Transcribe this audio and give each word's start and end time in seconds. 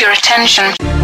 your 0.00 0.10
attention. 0.10 0.95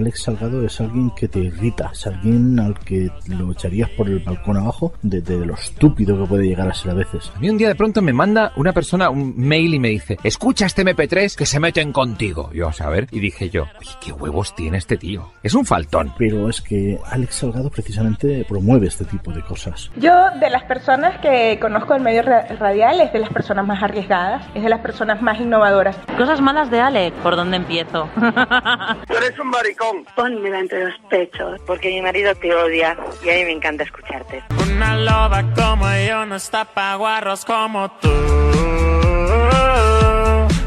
Alex 0.00 0.22
Salgado 0.22 0.64
es 0.64 0.80
alguien 0.80 1.10
que 1.10 1.28
te 1.28 1.38
irrita, 1.40 1.90
es 1.92 2.06
alguien 2.06 2.58
al 2.58 2.78
que 2.80 3.10
lo 3.28 3.52
echarías 3.52 3.90
por 3.90 4.08
el 4.08 4.18
balcón 4.20 4.56
abajo 4.56 4.92
de, 5.02 5.20
de 5.20 5.44
lo 5.44 5.54
estúpido 5.54 6.18
que 6.18 6.26
puede 6.26 6.44
llegar 6.46 6.68
a 6.68 6.74
ser 6.74 6.90
a 6.92 6.94
veces. 6.94 7.30
A 7.36 7.38
mí 7.38 7.50
un 7.50 7.58
día 7.58 7.68
de 7.68 7.74
pronto 7.74 8.00
me 8.02 8.12
manda 8.12 8.52
una 8.56 8.72
persona 8.72 9.10
un 9.10 9.34
mail 9.36 9.74
y 9.74 9.78
me 9.78 9.88
dice, 9.90 10.18
escucha 10.24 10.64
este 10.66 10.84
MP3 10.84 11.36
que 11.36 11.44
se 11.46 11.60
meten 11.60 11.92
contigo. 11.92 12.50
Yo 12.52 12.68
a 12.68 12.72
saber, 12.72 13.08
y 13.10 13.20
dije 13.20 13.50
yo, 13.50 13.64
"Oye, 13.78 13.90
¿qué 14.00 14.12
huevos 14.12 14.54
tiene 14.54 14.78
este 14.78 14.96
tío? 14.96 15.32
Es 15.42 15.54
un 15.54 15.64
faltón. 15.66 16.12
Pero 16.18 16.48
es 16.48 16.60
que 16.62 16.98
Alex 17.06 17.34
Salgado 17.36 17.70
precisamente 17.70 18.44
promueve 18.48 18.86
este 18.86 19.04
tipo 19.04 19.32
de 19.32 19.42
cosas. 19.42 19.90
Yo, 19.96 20.12
de 20.40 20.48
las 20.50 20.62
personas 20.64 21.18
que 21.20 21.58
conozco 21.60 21.92
del 21.92 22.02
medio 22.02 22.22
ra- 22.22 22.46
radial, 22.58 23.00
es 23.00 23.12
de 23.12 23.18
las 23.18 23.30
personas 23.30 23.66
más 23.66 23.82
arriesgadas, 23.82 24.46
es 24.54 24.62
de 24.62 24.68
las 24.70 24.80
personas 24.80 25.20
más 25.20 25.38
innovadoras. 25.40 25.96
Cosas 26.16 26.40
malas 26.40 26.70
de 26.70 26.80
Alex, 26.80 27.14
¿por 27.22 27.36
dónde 27.36 27.58
empiezo? 27.58 28.08
Tú 28.16 29.14
eres 29.16 29.38
un 29.38 29.48
maricón. 29.50 29.89
Pónmela 30.14 30.60
entre 30.60 30.84
los 30.84 30.94
pechos, 31.08 31.60
porque 31.66 31.88
mi 31.88 32.02
marido 32.02 32.34
te 32.34 32.54
odia 32.54 32.96
y 33.24 33.30
a 33.30 33.34
mí 33.34 33.44
me 33.44 33.52
encanta 33.52 33.84
escucharte. 33.84 34.42
Una 34.62 34.96
loba 34.96 35.42
como 35.54 35.86
yo 36.06 36.26
no 36.26 36.36
está 36.36 36.64
pa' 36.64 36.94
guarros 36.96 37.44
como 37.44 37.90
tú. 38.00 38.10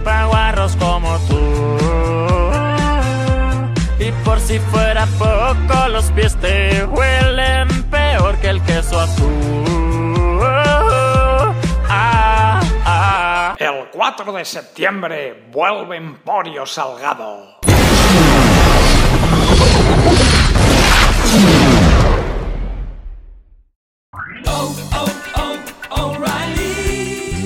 Pa' 0.04 0.26
guarros 0.26 0.76
como 0.78 1.18
tú. 1.28 1.40
Y 4.00 4.12
por 4.26 4.40
si 4.40 4.60
fuera 4.60 5.06
poco, 5.18 5.88
los 5.90 6.12
pies 6.12 6.36
te 6.38 6.84
huelen 6.86 7.84
peor 7.90 8.38
que 8.40 8.50
el 8.50 8.62
queso 8.64 9.00
azul. 9.00 10.40
Ah, 11.90 12.62
ah. 12.86 13.56
El 13.60 13.88
4 13.92 14.34
de 14.34 14.46
septiembre 14.46 15.46
vuelve 15.52 15.98
Emporio 15.98 16.66
Salgado. 16.66 17.60